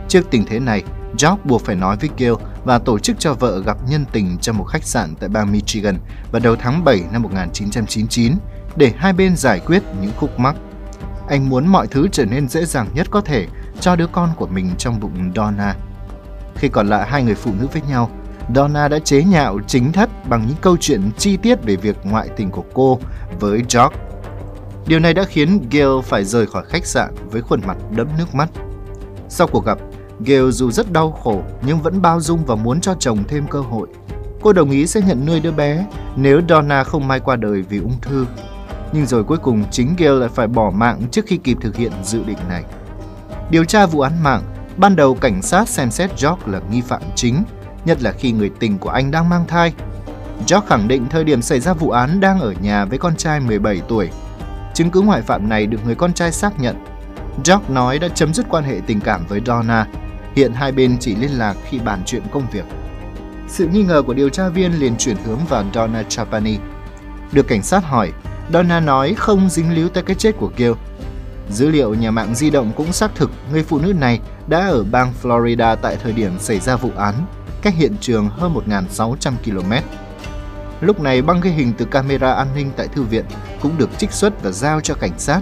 Trước 0.08 0.30
tình 0.30 0.44
thế 0.46 0.60
này, 0.60 0.82
George 1.10 1.42
buộc 1.44 1.64
phải 1.64 1.76
nói 1.76 1.96
với 1.96 2.10
Gail 2.18 2.32
và 2.64 2.78
tổ 2.78 2.98
chức 2.98 3.16
cho 3.18 3.34
vợ 3.34 3.62
gặp 3.66 3.76
nhân 3.88 4.04
tình 4.12 4.38
trong 4.38 4.58
một 4.58 4.64
khách 4.64 4.84
sạn 4.84 5.14
tại 5.14 5.28
bang 5.28 5.52
Michigan 5.52 5.98
vào 6.32 6.40
đầu 6.40 6.56
tháng 6.56 6.84
7 6.84 7.00
năm 7.12 7.22
1999 7.22 8.32
để 8.76 8.92
hai 8.96 9.12
bên 9.12 9.36
giải 9.36 9.60
quyết 9.60 9.82
những 10.00 10.12
khúc 10.16 10.38
mắc. 10.38 10.56
Anh 11.28 11.48
muốn 11.48 11.66
mọi 11.66 11.86
thứ 11.86 12.08
trở 12.12 12.24
nên 12.24 12.48
dễ 12.48 12.64
dàng 12.64 12.88
nhất 12.94 13.06
có 13.10 13.20
thể 13.20 13.46
cho 13.80 13.96
đứa 13.96 14.06
con 14.06 14.30
của 14.36 14.46
mình 14.46 14.70
trong 14.78 15.00
bụng 15.00 15.32
Donna. 15.36 15.74
Khi 16.54 16.68
còn 16.68 16.88
lại 16.88 17.08
hai 17.08 17.22
người 17.22 17.34
phụ 17.34 17.50
nữ 17.60 17.66
với 17.72 17.82
nhau, 17.88 18.10
Donna 18.54 18.88
đã 18.88 18.98
chế 18.98 19.22
nhạo 19.22 19.58
chính 19.66 19.92
thất 19.92 20.28
bằng 20.28 20.46
những 20.46 20.56
câu 20.60 20.76
chuyện 20.80 21.10
chi 21.18 21.36
tiết 21.36 21.64
về 21.64 21.76
việc 21.76 21.96
ngoại 22.04 22.28
tình 22.36 22.50
của 22.50 22.64
cô 22.74 22.98
với 23.40 23.58
George. 23.58 23.96
Điều 24.86 24.98
này 24.98 25.14
đã 25.14 25.24
khiến 25.24 25.68
Gail 25.70 26.00
phải 26.04 26.24
rời 26.24 26.46
khỏi 26.46 26.64
khách 26.68 26.86
sạn 26.86 27.14
với 27.30 27.42
khuôn 27.42 27.60
mặt 27.66 27.76
đẫm 27.96 28.08
nước 28.18 28.34
mắt. 28.34 28.48
Sau 29.28 29.46
cuộc 29.46 29.64
gặp, 29.64 29.78
Gail 30.20 30.50
dù 30.50 30.70
rất 30.70 30.92
đau 30.92 31.12
khổ 31.12 31.42
nhưng 31.66 31.82
vẫn 31.82 32.02
bao 32.02 32.20
dung 32.20 32.44
và 32.44 32.54
muốn 32.54 32.80
cho 32.80 32.94
chồng 32.98 33.18
thêm 33.28 33.46
cơ 33.46 33.60
hội. 33.60 33.88
Cô 34.42 34.52
đồng 34.52 34.70
ý 34.70 34.86
sẽ 34.86 35.00
nhận 35.00 35.26
nuôi 35.26 35.40
đứa 35.40 35.52
bé 35.52 35.86
nếu 36.16 36.40
Donna 36.48 36.84
không 36.84 37.08
may 37.08 37.20
qua 37.20 37.36
đời 37.36 37.62
vì 37.62 37.78
ung 37.78 38.00
thư. 38.02 38.26
Nhưng 38.92 39.06
rồi 39.06 39.24
cuối 39.24 39.38
cùng 39.38 39.64
chính 39.70 39.94
Gail 39.98 40.20
lại 40.20 40.28
phải 40.34 40.46
bỏ 40.46 40.70
mạng 40.70 41.02
trước 41.10 41.24
khi 41.26 41.36
kịp 41.36 41.56
thực 41.60 41.76
hiện 41.76 41.92
dự 42.04 42.24
định 42.24 42.38
này. 42.48 42.64
Điều 43.50 43.64
tra 43.64 43.86
vụ 43.86 44.00
án 44.00 44.22
mạng, 44.22 44.42
ban 44.76 44.96
đầu 44.96 45.14
cảnh 45.14 45.42
sát 45.42 45.68
xem 45.68 45.90
xét 45.90 46.10
George 46.10 46.42
là 46.46 46.60
nghi 46.70 46.80
phạm 46.80 47.02
chính, 47.14 47.42
nhất 47.86 48.02
là 48.02 48.12
khi 48.12 48.32
người 48.32 48.50
tình 48.60 48.78
của 48.78 48.90
anh 48.90 49.10
đang 49.10 49.28
mang 49.28 49.44
thai. 49.48 49.72
Jock 50.46 50.60
khẳng 50.60 50.88
định 50.88 51.06
thời 51.10 51.24
điểm 51.24 51.42
xảy 51.42 51.60
ra 51.60 51.72
vụ 51.72 51.90
án 51.90 52.20
đang 52.20 52.40
ở 52.40 52.54
nhà 52.60 52.84
với 52.84 52.98
con 52.98 53.16
trai 53.16 53.40
17 53.40 53.80
tuổi. 53.88 54.08
Chứng 54.74 54.90
cứ 54.90 55.00
ngoại 55.00 55.22
phạm 55.22 55.48
này 55.48 55.66
được 55.66 55.78
người 55.84 55.94
con 55.94 56.12
trai 56.12 56.32
xác 56.32 56.60
nhận. 56.60 56.76
Jock 57.44 57.60
nói 57.68 57.98
đã 57.98 58.08
chấm 58.08 58.34
dứt 58.34 58.46
quan 58.48 58.64
hệ 58.64 58.80
tình 58.86 59.00
cảm 59.00 59.26
với 59.28 59.40
Donna 59.46 59.86
Hiện 60.36 60.52
hai 60.52 60.72
bên 60.72 60.96
chỉ 61.00 61.14
liên 61.14 61.30
lạc 61.30 61.54
khi 61.68 61.78
bàn 61.78 62.02
chuyện 62.06 62.22
công 62.32 62.46
việc. 62.52 62.64
Sự 63.48 63.68
nghi 63.68 63.82
ngờ 63.82 64.02
của 64.02 64.14
điều 64.14 64.28
tra 64.28 64.48
viên 64.48 64.72
liền 64.72 64.96
chuyển 64.96 65.16
hướng 65.24 65.38
vào 65.48 65.64
Donna 65.74 66.02
Trapani. 66.02 66.56
Được 67.32 67.48
cảnh 67.48 67.62
sát 67.62 67.84
hỏi, 67.84 68.12
Donna 68.52 68.80
nói 68.80 69.14
không 69.14 69.48
dính 69.50 69.74
líu 69.74 69.88
tới 69.88 70.02
cái 70.02 70.16
chết 70.16 70.36
của 70.38 70.50
Gil. 70.56 70.72
Dữ 71.50 71.68
liệu 71.68 71.94
nhà 71.94 72.10
mạng 72.10 72.34
di 72.34 72.50
động 72.50 72.72
cũng 72.76 72.92
xác 72.92 73.14
thực 73.14 73.30
người 73.52 73.62
phụ 73.62 73.78
nữ 73.78 73.92
này 73.92 74.20
đã 74.48 74.66
ở 74.66 74.84
bang 74.84 75.12
Florida 75.22 75.76
tại 75.76 75.96
thời 76.02 76.12
điểm 76.12 76.38
xảy 76.38 76.60
ra 76.60 76.76
vụ 76.76 76.90
án, 76.96 77.14
cách 77.66 77.74
hiện 77.76 77.96
trường 78.00 78.28
hơn 78.28 78.54
1.600 78.68 79.32
km. 79.44 79.72
Lúc 80.80 81.00
này 81.00 81.22
băng 81.22 81.40
ghi 81.40 81.50
hình 81.50 81.72
từ 81.78 81.84
camera 81.84 82.32
an 82.32 82.48
ninh 82.56 82.70
tại 82.76 82.88
thư 82.88 83.02
viện 83.02 83.24
cũng 83.60 83.78
được 83.78 83.90
trích 83.98 84.12
xuất 84.12 84.42
và 84.42 84.50
giao 84.50 84.80
cho 84.80 84.94
cảnh 84.94 85.18
sát. 85.18 85.40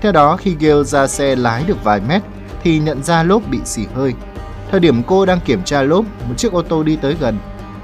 Theo 0.00 0.12
đó, 0.12 0.36
khi 0.36 0.56
Gail 0.60 0.82
ra 0.82 1.06
xe 1.06 1.36
lái 1.36 1.64
được 1.66 1.84
vài 1.84 2.00
mét 2.08 2.22
thì 2.62 2.78
nhận 2.78 3.02
ra 3.02 3.22
lốp 3.22 3.42
bị 3.48 3.58
xì 3.64 3.82
hơi. 3.94 4.14
Thời 4.70 4.80
điểm 4.80 5.02
cô 5.02 5.26
đang 5.26 5.40
kiểm 5.40 5.64
tra 5.64 5.82
lốp, 5.82 6.04
một 6.28 6.34
chiếc 6.36 6.52
ô 6.52 6.62
tô 6.62 6.82
đi 6.82 6.96
tới 6.96 7.16
gần. 7.20 7.38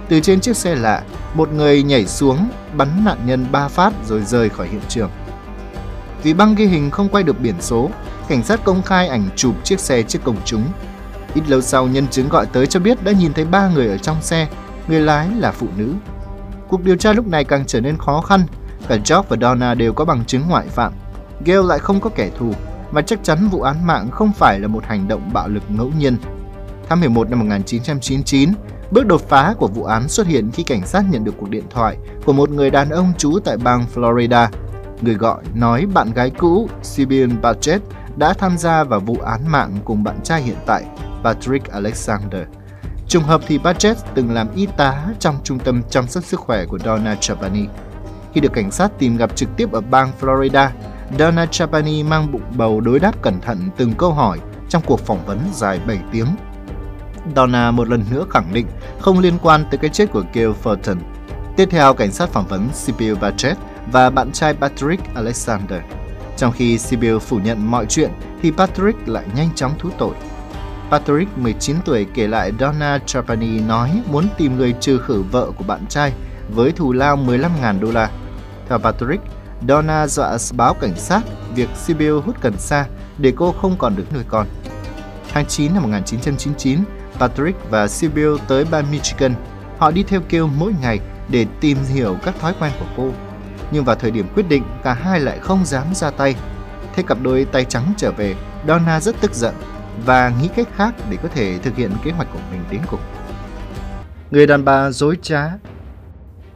Từ 0.08 0.20
trên 0.20 0.40
chiếc 0.40 0.56
xe 0.56 0.74
lạ, 0.74 1.02
một 1.34 1.52
người 1.52 1.82
nhảy 1.82 2.06
xuống, 2.06 2.48
bắn 2.76 3.04
nạn 3.04 3.18
nhân 3.26 3.46
ba 3.52 3.68
phát 3.68 3.92
rồi 4.06 4.22
rời 4.22 4.48
khỏi 4.48 4.68
hiện 4.68 4.82
trường. 4.88 5.10
Vì 6.22 6.34
băng 6.34 6.54
ghi 6.54 6.66
hình 6.66 6.90
không 6.90 7.08
quay 7.08 7.24
được 7.24 7.40
biển 7.40 7.56
số, 7.60 7.90
cảnh 8.28 8.44
sát 8.44 8.64
công 8.64 8.82
khai 8.82 9.08
ảnh 9.08 9.28
chụp 9.36 9.54
chiếc 9.64 9.80
xe 9.80 10.02
trước 10.02 10.18
công 10.24 10.36
chúng. 10.44 10.64
Ít 11.34 11.48
lâu 11.48 11.60
sau, 11.60 11.86
nhân 11.86 12.08
chứng 12.08 12.28
gọi 12.28 12.46
tới 12.46 12.66
cho 12.66 12.80
biết 12.80 13.04
đã 13.04 13.12
nhìn 13.12 13.32
thấy 13.32 13.44
ba 13.44 13.68
người 13.68 13.88
ở 13.88 13.98
trong 13.98 14.22
xe, 14.22 14.48
người 14.88 15.00
lái 15.00 15.28
là 15.38 15.52
phụ 15.52 15.66
nữ. 15.76 15.92
Cuộc 16.68 16.84
điều 16.84 16.96
tra 16.96 17.12
lúc 17.12 17.26
này 17.26 17.44
càng 17.44 17.64
trở 17.66 17.80
nên 17.80 17.96
khó 17.98 18.20
khăn, 18.20 18.40
cả 18.88 18.94
George 18.94 19.22
và 19.28 19.36
Donna 19.40 19.74
đều 19.74 19.92
có 19.92 20.04
bằng 20.04 20.24
chứng 20.24 20.48
ngoại 20.48 20.66
phạm. 20.66 20.92
Gail 21.44 21.66
lại 21.66 21.78
không 21.78 22.00
có 22.00 22.10
kẻ 22.14 22.30
thù, 22.38 22.52
và 22.90 23.02
chắc 23.02 23.24
chắn 23.24 23.48
vụ 23.48 23.62
án 23.62 23.86
mạng 23.86 24.10
không 24.10 24.32
phải 24.32 24.60
là 24.60 24.68
một 24.68 24.84
hành 24.84 25.08
động 25.08 25.30
bạo 25.32 25.48
lực 25.48 25.62
ngẫu 25.68 25.92
nhiên. 25.98 26.16
Tháng 26.88 27.00
11 27.00 27.30
năm 27.30 27.38
1999, 27.38 28.50
bước 28.90 29.06
đột 29.06 29.28
phá 29.28 29.54
của 29.58 29.68
vụ 29.68 29.84
án 29.84 30.08
xuất 30.08 30.26
hiện 30.26 30.50
khi 30.50 30.62
cảnh 30.62 30.86
sát 30.86 31.04
nhận 31.10 31.24
được 31.24 31.34
cuộc 31.38 31.50
điện 31.50 31.64
thoại 31.70 31.96
của 32.24 32.32
một 32.32 32.50
người 32.50 32.70
đàn 32.70 32.90
ông 32.90 33.12
trú 33.18 33.38
tại 33.44 33.56
bang 33.56 33.84
Florida. 33.94 34.48
Người 35.00 35.14
gọi 35.14 35.42
nói 35.54 35.86
bạn 35.86 36.12
gái 36.12 36.30
cũ 36.30 36.68
Sibyl 36.82 37.30
Budget, 37.42 37.82
đã 38.16 38.32
tham 38.32 38.58
gia 38.58 38.84
vào 38.84 39.00
vụ 39.00 39.16
án 39.24 39.40
mạng 39.48 39.76
cùng 39.84 40.04
bạn 40.04 40.20
trai 40.24 40.42
hiện 40.42 40.56
tại 40.66 40.84
Patrick 41.24 41.70
Alexander. 41.70 42.42
Trùng 43.08 43.24
hợp 43.24 43.40
thì 43.46 43.58
Batchet 43.58 43.96
từng 44.14 44.30
làm 44.34 44.54
y 44.54 44.66
tá 44.66 45.04
trong 45.18 45.38
trung 45.44 45.58
tâm 45.58 45.82
chăm 45.90 46.08
sóc 46.08 46.24
sức 46.24 46.40
khỏe 46.40 46.64
của 46.64 46.78
Donna 46.78 47.16
Chapani. 47.20 47.66
Khi 48.34 48.40
được 48.40 48.52
cảnh 48.52 48.70
sát 48.70 48.90
tìm 48.98 49.16
gặp 49.16 49.36
trực 49.36 49.48
tiếp 49.56 49.72
ở 49.72 49.80
bang 49.80 50.12
Florida, 50.20 50.68
Donna 51.18 51.46
Chapani 51.46 52.02
mang 52.02 52.32
bụng 52.32 52.42
bầu 52.56 52.80
đối 52.80 52.98
đáp 52.98 53.22
cẩn 53.22 53.40
thận 53.40 53.58
từng 53.76 53.92
câu 53.92 54.12
hỏi 54.12 54.38
trong 54.68 54.82
cuộc 54.86 55.00
phỏng 55.00 55.26
vấn 55.26 55.38
dài 55.54 55.80
7 55.86 55.98
tiếng. 56.12 56.26
Donna 57.36 57.70
một 57.70 57.88
lần 57.88 58.04
nữa 58.10 58.24
khẳng 58.30 58.52
định 58.52 58.66
không 59.00 59.18
liên 59.18 59.38
quan 59.42 59.64
tới 59.70 59.78
cái 59.78 59.90
chết 59.90 60.12
của 60.12 60.22
Gail 60.34 60.50
Fulton. 60.62 60.96
Tiếp 61.56 61.68
theo, 61.70 61.94
cảnh 61.94 62.12
sát 62.12 62.28
phỏng 62.28 62.46
vấn 62.46 62.68
Sibyl 62.72 63.14
Bachet 63.14 63.56
và 63.92 64.10
bạn 64.10 64.32
trai 64.32 64.54
Patrick 64.54 65.14
Alexander. 65.14 65.80
Trong 66.36 66.52
khi 66.52 66.78
Sibyl 66.78 67.18
phủ 67.18 67.38
nhận 67.38 67.70
mọi 67.70 67.86
chuyện, 67.86 68.10
thì 68.42 68.50
Patrick 68.50 69.08
lại 69.08 69.24
nhanh 69.36 69.48
chóng 69.54 69.72
thú 69.78 69.90
tội. 69.98 70.14
Patrick, 70.90 71.38
19 71.38 71.76
tuổi, 71.84 72.06
kể 72.14 72.26
lại 72.26 72.52
Donna 72.60 72.98
Trapani 73.06 73.60
nói 73.60 74.02
muốn 74.10 74.24
tìm 74.38 74.56
người 74.56 74.74
trừ 74.80 74.98
khử 74.98 75.22
vợ 75.22 75.50
của 75.56 75.64
bạn 75.64 75.86
trai 75.88 76.12
với 76.48 76.72
thù 76.72 76.92
lao 76.92 77.16
15.000 77.16 77.80
đô 77.80 77.90
la. 77.90 78.10
Theo 78.68 78.78
Patrick, 78.78 79.22
Donna 79.68 80.06
dọa 80.06 80.36
báo 80.52 80.74
cảnh 80.74 80.96
sát 80.96 81.20
việc 81.54 81.68
Sibyl 81.76 82.12
hút 82.12 82.36
cần 82.40 82.58
sa 82.58 82.86
để 83.18 83.32
cô 83.36 83.52
không 83.52 83.76
còn 83.78 83.96
được 83.96 84.04
nuôi 84.14 84.22
con. 84.28 84.46
Tháng 85.32 85.46
9 85.46 85.74
năm 85.74 85.82
1999, 85.82 86.78
Patrick 87.18 87.70
và 87.70 87.88
Sibyl 87.88 88.36
tới 88.48 88.64
bang 88.64 88.90
Michigan. 88.90 89.34
Họ 89.78 89.90
đi 89.90 90.02
theo 90.02 90.20
kêu 90.28 90.46
mỗi 90.46 90.72
ngày 90.80 91.00
để 91.28 91.46
tìm 91.60 91.78
hiểu 91.94 92.16
các 92.24 92.34
thói 92.40 92.54
quen 92.60 92.72
của 92.80 92.86
cô. 92.96 93.10
Nhưng 93.70 93.84
vào 93.84 93.96
thời 93.96 94.10
điểm 94.10 94.28
quyết 94.34 94.48
định, 94.48 94.62
cả 94.84 94.92
hai 94.94 95.20
lại 95.20 95.38
không 95.38 95.64
dám 95.64 95.94
ra 95.94 96.10
tay. 96.10 96.34
Thế 96.94 97.02
cặp 97.02 97.18
đôi 97.22 97.44
tay 97.44 97.64
trắng 97.64 97.92
trở 97.96 98.10
về, 98.10 98.34
Donna 98.66 99.00
rất 99.00 99.20
tức 99.20 99.34
giận 99.34 99.54
và 100.04 100.32
nghĩ 100.40 100.48
cách 100.56 100.68
khác 100.76 100.94
để 101.10 101.16
có 101.22 101.28
thể 101.28 101.58
thực 101.58 101.76
hiện 101.76 101.90
kế 102.04 102.10
hoạch 102.10 102.28
của 102.32 102.38
mình 102.50 102.60
đến 102.70 102.80
cùng. 102.90 103.00
Người 104.30 104.46
đàn 104.46 104.64
bà 104.64 104.90
dối 104.90 105.16
trá 105.22 105.50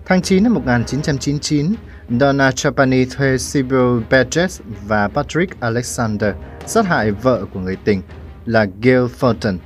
Tháng 0.05 0.23
9 0.23 0.43
năm 0.43 0.55
1999, 0.55 1.75
Donna 2.21 2.53
Trapani 2.53 3.05
thuê 3.05 3.39
Sibyl 3.39 4.01
Badgett 4.11 4.53
và 4.87 5.09
Patrick 5.09 5.61
Alexander 5.61 6.35
sát 6.67 6.87
hại 6.87 7.11
vợ 7.11 7.45
của 7.55 7.61
người 7.61 7.77
tình 7.77 8.03
là 8.47 8.67
Gail 8.83 9.05
Fulton. 9.21 9.59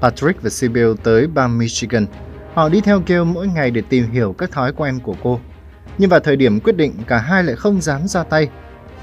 Patrick 0.00 0.42
và 0.42 0.50
Sibyl 0.50 0.92
tới 1.02 1.26
bang 1.26 1.58
Michigan. 1.58 2.06
Họ 2.54 2.68
đi 2.68 2.80
theo 2.80 3.02
Gail 3.06 3.22
mỗi 3.22 3.46
ngày 3.46 3.70
để 3.70 3.82
tìm 3.88 4.10
hiểu 4.10 4.34
các 4.38 4.50
thói 4.50 4.72
quen 4.72 4.98
của 4.98 5.16
cô. 5.22 5.40
Nhưng 5.98 6.10
vào 6.10 6.20
thời 6.20 6.36
điểm 6.36 6.60
quyết 6.60 6.76
định 6.76 6.92
cả 7.06 7.18
hai 7.18 7.44
lại 7.44 7.56
không 7.56 7.80
dám 7.80 8.08
ra 8.08 8.22
tay. 8.22 8.48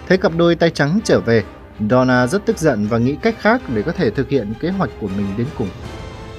Thấy 0.07 0.17
cặp 0.17 0.31
đôi 0.37 0.55
tay 0.55 0.69
trắng 0.69 0.99
trở 1.03 1.19
về, 1.19 1.43
Donna 1.89 2.27
rất 2.27 2.45
tức 2.45 2.57
giận 2.57 2.87
và 2.87 2.97
nghĩ 2.97 3.15
cách 3.21 3.35
khác 3.39 3.61
để 3.75 3.81
có 3.81 3.91
thể 3.91 4.09
thực 4.09 4.29
hiện 4.29 4.53
kế 4.59 4.69
hoạch 4.69 4.89
của 4.99 5.07
mình 5.07 5.27
đến 5.37 5.47
cùng. 5.57 5.69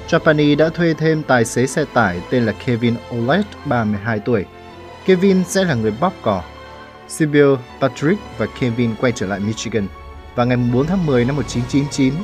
Trapani 0.06 0.54
đã 0.54 0.68
thuê 0.68 0.94
thêm 0.94 1.22
tài 1.22 1.44
xế 1.44 1.66
xe 1.66 1.84
tải 1.94 2.20
tên 2.30 2.46
là 2.46 2.52
Kevin 2.66 2.94
Olet, 3.14 3.44
32 3.64 4.18
tuổi. 4.18 4.44
Kevin 5.04 5.44
sẽ 5.44 5.64
là 5.64 5.74
người 5.74 5.92
bóp 6.00 6.12
cò. 6.22 6.42
Sibyl, 7.08 7.54
Patrick 7.80 8.22
và 8.38 8.46
Kevin 8.60 8.94
quay 9.00 9.12
trở 9.12 9.26
lại 9.26 9.40
Michigan. 9.40 9.86
Và 10.34 10.44
ngày 10.44 10.56
4 10.72 10.86
tháng 10.86 11.06
10 11.06 11.24
năm 11.24 11.36
1999, 11.36 12.14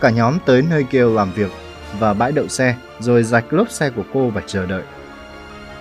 cả 0.00 0.10
nhóm 0.10 0.38
tới 0.46 0.62
nơi 0.70 0.84
kêu 0.90 1.14
làm 1.14 1.32
việc 1.32 1.50
và 1.98 2.14
bãi 2.14 2.32
đậu 2.32 2.48
xe, 2.48 2.76
rồi 3.00 3.22
rạch 3.22 3.52
lốp 3.52 3.70
xe 3.70 3.90
của 3.90 4.04
cô 4.12 4.30
và 4.30 4.42
chờ 4.46 4.66
đợi. 4.66 4.82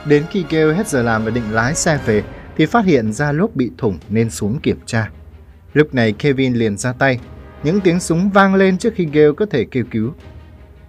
Đến 0.06 0.24
khi 0.32 0.46
kêu 0.50 0.74
hết 0.74 0.88
giờ 0.88 1.04
làm 1.04 1.26
và 1.26 1.32
định 1.32 1.52
lái 1.52 1.76
xe 1.76 2.00
về, 2.06 2.24
thì 2.58 2.66
phát 2.66 2.86
hiện 2.86 3.14
ra 3.14 3.32
lốp 3.32 3.56
bị 3.56 3.72
thủng 3.78 3.98
nên 4.10 4.30
xuống 4.30 4.60
kiểm 4.60 4.80
tra. 4.86 5.10
Lúc 5.74 5.94
này 5.94 6.12
Kevin 6.12 6.54
liền 6.54 6.78
ra 6.78 6.94
tay. 6.94 7.20
Những 7.64 7.82
tiếng 7.82 8.00
súng 8.00 8.30
vang 8.30 8.56
lên 8.56 8.78
trước 8.78 8.94
khi 8.96 9.06
Gale 9.06 9.32
có 9.38 9.46
thể 9.46 9.66
kêu 9.72 9.84
cứu. 9.92 10.14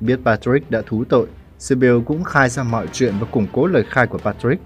Biết 0.01 0.19
Patrick 0.25 0.71
đã 0.71 0.83
thú 0.87 1.05
tội, 1.05 1.27
Sibyl 1.59 1.99
cũng 2.07 2.25
khai 2.25 2.49
ra 2.49 2.63
mọi 2.63 2.87
chuyện 2.93 3.15
và 3.21 3.27
củng 3.27 3.47
cố 3.53 3.67
lời 3.67 3.85
khai 3.91 4.07
của 4.07 4.19
Patrick. 4.19 4.63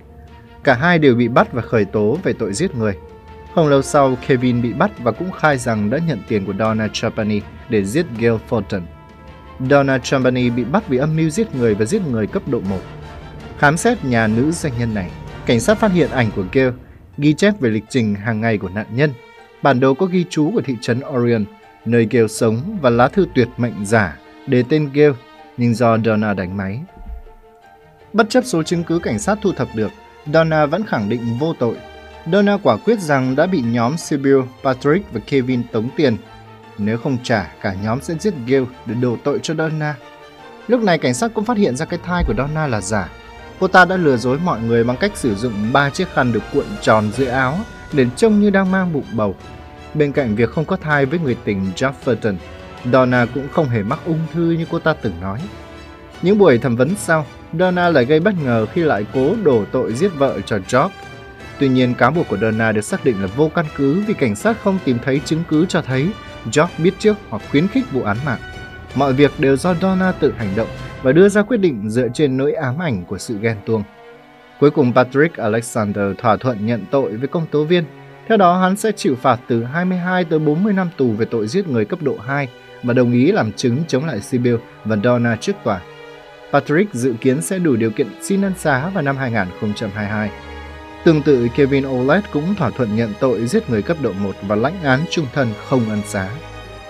Cả 0.64 0.75
hai 0.75 0.99
đều 0.99 1.14
bị 1.14 1.28
bắt 1.28 1.52
và 1.52 1.62
khởi 1.62 1.85
tố 1.85 2.18
về 2.23 2.33
tội 2.33 2.52
giết 2.52 2.75
người. 2.75 2.94
Không 3.54 3.68
lâu 3.68 3.83
sau, 3.83 4.16
Kevin 4.26 4.62
bị 4.62 4.73
bắt 4.73 4.90
và 5.02 5.12
cũng 5.12 5.33
khai 5.33 5.59
rằng 5.59 5.90
đã 5.90 5.99
nhận 5.99 6.18
tiền 6.28 6.47
của 6.47 6.54
Donna 6.59 6.88
Trapani 6.92 7.40
để 7.68 7.85
giết 7.85 8.06
Gail 8.18 8.35
Fulton. 8.49 8.80
Donna 9.71 9.99
Trapani 9.99 10.50
bị 10.50 10.64
bắt 10.64 10.88
vì 10.88 10.97
âm 10.97 11.16
mưu 11.16 11.30
giết 11.30 11.54
người 11.54 11.75
và 11.75 11.85
giết 11.85 12.02
người 12.11 12.26
cấp 12.26 12.42
độ 12.49 12.61
1. 12.61 12.78
Khám 13.59 13.76
xét 13.76 14.04
nhà 14.04 14.26
nữ 14.26 14.50
doanh 14.50 14.73
nhân 14.78 14.94
này, 14.94 15.11
cảnh 15.47 15.61
sát 15.61 15.78
phát 15.78 15.92
hiện 15.92 16.11
ảnh 16.11 16.30
của 16.37 16.44
Gail, 16.52 16.71
ghi 17.18 17.35
chép 17.35 17.61
về 17.61 17.71
lịch 17.71 17.85
trình 17.88 18.14
hàng 18.14 18.40
ngày 18.40 18.59
của 18.59 18.68
nạn 18.68 18.87
nhân, 18.90 19.11
bản 19.64 19.80
đồ 19.80 19.94
có 19.94 20.06
ghi 20.06 20.25
chú 20.30 20.50
của 20.54 20.61
thị 20.61 20.76
trấn 20.80 21.00
Orion, 21.16 21.44
nơi 21.85 22.06
Gale 22.11 22.28
sống 22.28 22.78
và 22.80 22.90
lá 22.90 23.09
thư 23.09 23.26
tuyệt 23.35 23.49
mệnh 23.56 23.85
giả 23.85 24.18
để 24.47 24.64
tên 24.68 24.90
Gale, 24.92 25.14
nhưng 25.56 25.75
do 25.75 25.99
Donna 26.04 26.35
đánh 26.35 26.56
máy. 26.56 26.80
Bất 28.12 28.30
chấp 28.30 28.44
số 28.44 28.62
chứng 28.62 28.85
cứ 28.85 28.99
cảnh 28.99 29.18
sát 29.18 29.38
thu 29.42 29.52
thập 29.52 29.68
được, 29.75 29.90
Donna 30.26 30.66
vẫn 30.66 30.87
khẳng 30.87 31.09
định 31.09 31.21
vô 31.38 31.54
tội. 31.59 31.76
Donna 32.33 32.59
quả 32.62 32.76
quyết 32.76 32.99
rằng 32.99 33.37
đã 33.37 33.47
bị 33.47 33.62
nhóm 33.66 33.97
Sibyl, 33.97 34.40
Patrick 34.64 35.12
và 35.12 35.21
Kevin 35.26 35.62
tống 35.73 35.88
tiền. 35.97 36.16
Nếu 36.78 36.99
không 36.99 37.18
trả, 37.23 37.52
cả 37.61 37.75
nhóm 37.83 38.00
sẽ 38.00 38.14
giết 38.21 38.35
Gale 38.47 38.66
để 38.87 38.94
đổ 38.94 39.16
tội 39.25 39.38
cho 39.42 39.54
Donna. 39.54 39.94
Lúc 40.68 40.83
này 40.83 40.99
cảnh 40.99 41.14
sát 41.14 41.30
cũng 41.35 41.44
phát 41.44 41.56
hiện 41.56 41.76
ra 41.76 41.85
cái 41.85 41.99
thai 42.04 42.25
của 42.26 42.35
Donna 42.38 42.66
là 42.66 42.80
giả. 42.80 43.09
Cô 43.61 43.68
ta 43.68 43.85
đã 43.85 43.97
lừa 43.97 44.16
dối 44.16 44.38
mọi 44.44 44.61
người 44.61 44.85
bằng 44.85 44.97
cách 44.97 45.16
sử 45.16 45.35
dụng 45.35 45.73
ba 45.73 45.90
chiếc 45.90 46.09
khăn 46.14 46.33
được 46.33 46.42
cuộn 46.52 46.66
tròn 46.80 47.11
dưới 47.16 47.26
áo 47.28 47.59
liền 47.94 48.10
trông 48.16 48.40
như 48.40 48.50
đang 48.50 48.70
mang 48.70 48.92
bụng 48.92 49.04
bầu. 49.12 49.34
Bên 49.94 50.12
cạnh 50.12 50.34
việc 50.36 50.50
không 50.50 50.64
có 50.64 50.76
thai 50.76 51.06
với 51.06 51.18
người 51.18 51.36
tình 51.44 51.72
Jefferson, 51.76 52.36
Donna 52.92 53.26
cũng 53.34 53.48
không 53.52 53.68
hề 53.68 53.82
mắc 53.82 53.98
ung 54.06 54.20
thư 54.32 54.50
như 54.50 54.66
cô 54.70 54.78
ta 54.78 54.92
từng 54.92 55.20
nói. 55.20 55.40
Những 56.22 56.38
buổi 56.38 56.58
thẩm 56.58 56.76
vấn 56.76 56.94
sau, 56.96 57.26
Donna 57.58 57.88
lại 57.88 58.04
gây 58.04 58.20
bất 58.20 58.34
ngờ 58.44 58.66
khi 58.72 58.82
lại 58.82 59.06
cố 59.14 59.34
đổ 59.42 59.64
tội 59.72 59.92
giết 59.92 60.08
vợ 60.16 60.40
cho 60.46 60.56
George. 60.56 60.94
Tuy 61.58 61.68
nhiên, 61.68 61.94
cáo 61.94 62.10
buộc 62.10 62.28
của 62.28 62.36
Donna 62.36 62.72
được 62.72 62.80
xác 62.80 63.04
định 63.04 63.22
là 63.22 63.26
vô 63.36 63.50
căn 63.54 63.66
cứ 63.76 64.00
vì 64.06 64.14
cảnh 64.14 64.36
sát 64.36 64.56
không 64.62 64.78
tìm 64.84 64.98
thấy 65.04 65.20
chứng 65.24 65.42
cứ 65.48 65.66
cho 65.66 65.82
thấy 65.82 66.10
George 66.44 66.74
biết 66.78 66.94
trước 66.98 67.16
hoặc 67.28 67.42
khuyến 67.50 67.68
khích 67.68 67.92
vụ 67.92 68.02
án 68.02 68.16
mạng. 68.24 68.40
Mọi 68.94 69.12
việc 69.12 69.30
đều 69.38 69.56
do 69.56 69.74
Donna 69.74 70.12
tự 70.12 70.32
hành 70.38 70.56
động 70.56 70.68
và 71.02 71.12
đưa 71.12 71.28
ra 71.28 71.42
quyết 71.42 71.56
định 71.56 71.90
dựa 71.90 72.08
trên 72.14 72.36
nỗi 72.36 72.52
ám 72.52 72.82
ảnh 72.82 73.04
của 73.04 73.18
sự 73.18 73.38
ghen 73.40 73.56
tuông. 73.66 73.82
Cuối 74.61 74.70
cùng 74.70 74.92
Patrick 74.94 75.37
Alexander 75.37 76.04
thỏa 76.18 76.37
thuận 76.37 76.66
nhận 76.66 76.84
tội 76.90 77.16
với 77.16 77.28
công 77.28 77.46
tố 77.46 77.64
viên. 77.64 77.84
Theo 78.28 78.37
đó, 78.37 78.61
hắn 78.61 78.76
sẽ 78.76 78.92
chịu 78.92 79.16
phạt 79.16 79.40
từ 79.49 79.64
22 79.64 80.25
tới 80.25 80.38
40 80.38 80.73
năm 80.73 80.88
tù 80.96 81.12
về 81.12 81.26
tội 81.30 81.46
giết 81.46 81.68
người 81.68 81.84
cấp 81.84 82.02
độ 82.02 82.16
2 82.26 82.49
và 82.82 82.94
đồng 82.94 83.12
ý 83.12 83.32
làm 83.32 83.52
chứng 83.52 83.78
chống 83.88 84.04
lại 84.04 84.20
Sibyl 84.20 84.56
và 84.84 84.96
Donna 85.04 85.37
trước 85.40 85.52
tòa. 85.64 85.80
Patrick 86.52 86.94
dự 86.94 87.14
kiến 87.20 87.42
sẽ 87.42 87.58
đủ 87.58 87.76
điều 87.76 87.90
kiện 87.90 88.06
xin 88.23 88.42
ân 88.42 88.52
xá 88.58 88.88
vào 88.88 89.02
năm 89.02 89.16
2022. 89.16 90.30
Tương 91.04 91.23
tự, 91.23 91.49
Kevin 91.56 91.87
Olet 91.87 92.25
cũng 92.32 92.54
thỏa 92.54 92.70
thuận 92.70 92.96
nhận 92.96 93.12
tội 93.20 93.46
giết 93.46 93.70
người 93.70 93.82
cấp 93.82 93.96
độ 94.02 94.12
1 94.12 94.32
và 94.42 94.56
lãnh 94.56 94.82
án 94.82 95.00
trung 95.11 95.26
thân 95.32 95.49
không 95.68 95.90
ân 95.90 96.00
xá. 96.06 96.28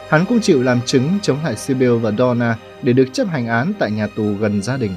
Hắn 0.09 0.25
cũng 0.28 0.40
chịu 0.40 0.62
làm 0.62 0.80
chứng 0.87 1.18
chống 1.23 1.38
lại 1.44 1.56
Sibyl 1.56 1.97
và 1.97 2.11
Donna 2.11 2.56
để 2.83 2.92
được 2.92 3.09
chấp 3.12 3.28
hành 3.28 3.47
án 3.47 3.73
tại 3.78 3.90
nhà 3.90 4.06
tù 4.06 4.35
gần 4.40 4.62
gia 4.62 4.76
đình. 4.76 4.94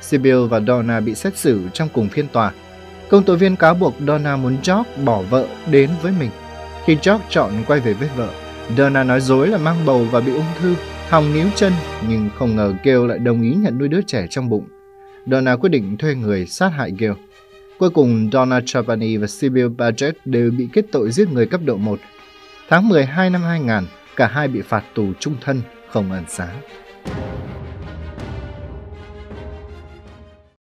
Sibyl 0.00 0.46
và 0.50 0.60
Donna 0.60 1.00
bị 1.00 1.14
xét 1.14 1.36
xử 1.36 1.60
trong 1.72 1.88
cùng 1.92 2.08
phiên 2.08 2.28
tòa. 2.28 2.52
Công 3.08 3.22
tố 3.22 3.36
viên 3.36 3.56
cáo 3.56 3.74
buộc 3.74 3.94
Donna 4.06 4.36
muốn 4.36 4.56
George 4.66 5.04
bỏ 5.04 5.22
vợ 5.22 5.46
đến 5.70 5.90
với 6.02 6.12
mình. 6.20 6.30
Khi 6.84 6.94
George 6.94 7.24
chọn 7.28 7.52
quay 7.66 7.80
về 7.80 7.92
với 7.92 8.08
vợ, 8.16 8.28
Donna 8.76 9.04
nói 9.04 9.20
dối 9.20 9.48
là 9.48 9.58
mang 9.58 9.86
bầu 9.86 10.06
và 10.10 10.20
bị 10.20 10.32
ung 10.32 10.44
thư, 10.60 10.74
hòng 11.08 11.34
níu 11.34 11.46
chân, 11.54 11.72
nhưng 12.08 12.28
không 12.38 12.56
ngờ 12.56 12.74
Gail 12.84 13.08
lại 13.08 13.18
đồng 13.18 13.42
ý 13.42 13.54
nhận 13.54 13.78
nuôi 13.78 13.88
đứa 13.88 14.02
trẻ 14.02 14.26
trong 14.30 14.48
bụng. 14.48 14.64
Donna 15.26 15.56
quyết 15.56 15.68
định 15.68 15.96
thuê 15.96 16.14
người 16.14 16.46
sát 16.46 16.68
hại 16.68 16.92
Gail. 16.98 17.12
Cuối 17.78 17.90
cùng, 17.90 18.28
Donna 18.32 18.60
Trapani 18.66 19.16
và 19.16 19.26
Sibyl 19.26 19.68
Badgett 19.68 20.26
đều 20.26 20.50
bị 20.50 20.68
kết 20.72 20.84
tội 20.92 21.10
giết 21.10 21.28
người 21.32 21.46
cấp 21.46 21.60
độ 21.64 21.76
1. 21.76 21.98
Tháng 22.68 22.88
12 22.88 23.30
năm 23.30 23.42
2000, 23.42 23.88
cả 24.16 24.26
hai 24.26 24.48
bị 24.48 24.62
phạt 24.62 24.84
tù 24.94 25.12
trung 25.20 25.34
thân, 25.40 25.60
không 25.88 26.12
ẩn 26.12 26.24
xá. 26.28 26.48